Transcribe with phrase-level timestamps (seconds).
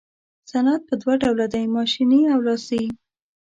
[0.49, 2.83] صنعت په دوه ډوله دی ماشیني او لاسي.